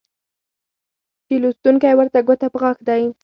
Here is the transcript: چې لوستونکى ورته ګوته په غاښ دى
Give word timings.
چې 1.27 1.35
لوستونکى 1.43 1.91
ورته 1.95 2.19
ګوته 2.27 2.47
په 2.53 2.57
غاښ 2.61 2.77
دى 2.87 3.03